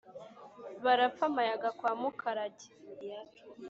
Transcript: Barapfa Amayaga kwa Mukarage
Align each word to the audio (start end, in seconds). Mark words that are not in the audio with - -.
Barapfa 0.83 1.23
Amayaga 1.31 1.69
kwa 1.77 1.91
Mukarage 1.99 2.67